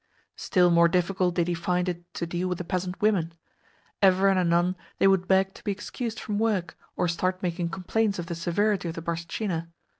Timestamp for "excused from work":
5.71-6.75